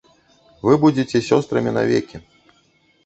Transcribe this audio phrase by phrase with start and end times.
[0.67, 2.25] Вы будзеце сёстрамі навекі.